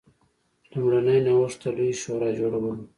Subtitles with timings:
[0.71, 2.83] لومړنی نوښت د لویې شورا جوړول و.